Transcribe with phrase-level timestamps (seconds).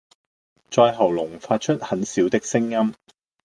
[0.71, 2.93] 在喉嚨發出很小的聲音